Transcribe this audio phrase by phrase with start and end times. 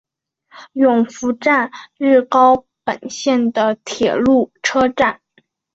[0.73, 5.21] 勇拂站日高本线的铁路车站。